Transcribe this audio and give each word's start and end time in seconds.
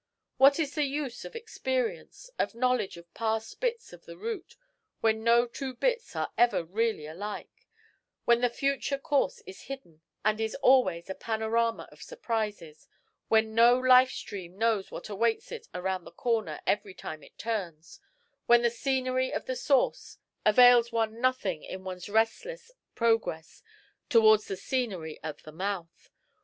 What 0.37 0.57
is 0.57 0.73
the 0.73 0.85
use 0.85 1.25
of 1.25 1.35
experience, 1.35 2.31
of 2.39 2.55
knowledge 2.55 2.97
of 2.97 3.13
past 3.13 3.59
bits 3.59 3.93
of 3.93 4.05
the 4.07 4.17
route, 4.17 4.55
when 5.01 5.23
no 5.23 5.45
two 5.45 5.75
bits 5.75 6.15
are 6.15 6.31
ever 6.39 6.63
really 6.63 7.05
alike, 7.05 7.67
when 8.25 8.41
the 8.41 8.49
future 8.49 8.97
course 8.97 9.43
is 9.45 9.65
hidden 9.69 10.01
and 10.25 10.41
is 10.41 10.55
always 10.55 11.07
a 11.07 11.13
panorama 11.13 11.87
of 11.91 12.01
surprises, 12.01 12.87
when 13.27 13.53
no 13.53 13.77
life 13.77 14.09
stream 14.09 14.57
knows 14.57 14.89
what 14.89 15.07
awaits 15.07 15.51
it 15.51 15.67
round 15.71 16.07
the 16.07 16.11
corner 16.11 16.61
every 16.65 16.95
time 16.95 17.21
it 17.21 17.37
turns, 17.37 17.99
when 18.47 18.63
the 18.63 18.71
scenery 18.71 19.31
of 19.31 19.45
the 19.45 19.55
source 19.55 20.17
avails 20.43 20.91
one 20.91 21.21
nothing 21.21 21.63
in 21.63 21.83
one's 21.83 22.09
resistless 22.09 22.71
progress 22.95 23.61
towards 24.09 24.47
the 24.47 24.57
scenery 24.57 25.21
of 25.21 25.43
the 25.43 25.51
mouth? 25.51 26.09